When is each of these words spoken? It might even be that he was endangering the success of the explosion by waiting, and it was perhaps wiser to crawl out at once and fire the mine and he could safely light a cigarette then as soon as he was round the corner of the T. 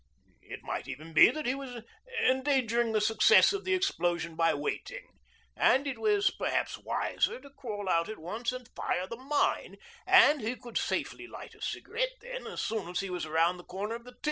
It 0.41 0.63
might 0.63 0.87
even 0.87 1.13
be 1.13 1.29
that 1.29 1.45
he 1.45 1.53
was 1.53 1.83
endangering 2.23 2.91
the 2.91 2.99
success 3.01 3.53
of 3.53 3.65
the 3.65 3.75
explosion 3.75 4.35
by 4.35 4.51
waiting, 4.55 5.05
and 5.55 5.85
it 5.85 5.99
was 5.99 6.31
perhaps 6.31 6.79
wiser 6.79 7.39
to 7.39 7.51
crawl 7.51 7.87
out 7.87 8.09
at 8.09 8.17
once 8.17 8.51
and 8.51 8.67
fire 8.75 9.05
the 9.05 9.17
mine 9.17 9.75
and 10.07 10.41
he 10.41 10.55
could 10.55 10.79
safely 10.79 11.27
light 11.27 11.53
a 11.53 11.61
cigarette 11.61 12.13
then 12.19 12.47
as 12.47 12.61
soon 12.63 12.89
as 12.89 13.01
he 13.01 13.11
was 13.11 13.27
round 13.27 13.59
the 13.59 13.63
corner 13.63 13.93
of 13.93 14.03
the 14.05 14.13
T. 14.13 14.17